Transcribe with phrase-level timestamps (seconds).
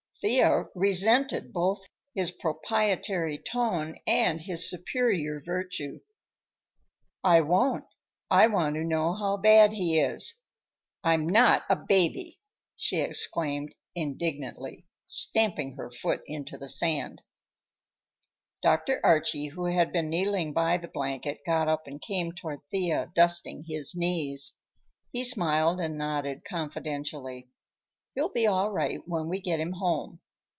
[0.23, 5.99] Thea resented both his proprietary tone and his superior virtue.
[7.23, 7.85] "I won't.
[8.29, 10.35] I want to know how bad he is.
[11.03, 12.39] I'm not a baby!"
[12.75, 17.23] she exclaimed indignantly, stamping her foot into the sand.
[18.61, 19.03] Dr.
[19.03, 23.63] Archie, who had been kneeling by the blanket, got up and came toward Thea, dusting
[23.63, 24.53] his knees.
[25.11, 27.47] He smiled and nodded confidentially.
[28.13, 30.19] "He'll be all right when we get him home.